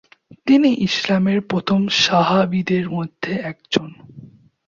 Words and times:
তিনি 0.47 0.69
ইসলামের 0.79 1.39
প্রথম 1.41 1.87
সাহাবীদের 1.87 2.85
মধ্যে 2.89 3.31
একজন। 3.43 3.89